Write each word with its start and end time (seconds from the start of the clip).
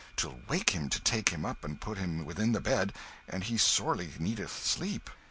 'twill 0.15 0.39
wake 0.49 0.71
him 0.71 0.89
to 0.89 0.99
take 0.99 1.29
him 1.29 1.45
up 1.45 1.63
and 1.63 1.79
put 1.79 1.99
him 1.99 2.25
within 2.25 2.53
the 2.53 2.59
bed, 2.59 2.91
and 3.29 3.43
he 3.43 3.55
sorely 3.55 4.13
needeth 4.17 4.51
sleep." 4.65 5.11